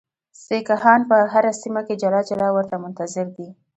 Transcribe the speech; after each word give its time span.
سیکهان 0.45 1.01
په 1.09 1.17
هره 1.33 1.51
سیمه 1.61 1.81
کې 1.87 1.99
جلا 2.01 2.21
جلا 2.29 2.47
ورته 2.53 2.75
منتظر 2.83 3.25
دي. 3.35 3.47